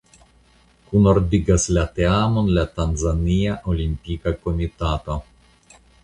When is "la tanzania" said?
2.57-3.57